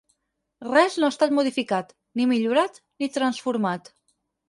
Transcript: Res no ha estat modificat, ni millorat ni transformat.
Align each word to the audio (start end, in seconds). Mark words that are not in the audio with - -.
Res 0.67 0.95
no 1.03 1.09
ha 1.09 1.13
estat 1.15 1.35
modificat, 1.41 1.93
ni 2.21 2.29
millorat 2.35 2.83
ni 2.85 3.15
transformat. 3.21 3.97